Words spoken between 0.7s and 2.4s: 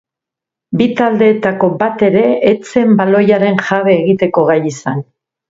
Bi taldeetako bat ere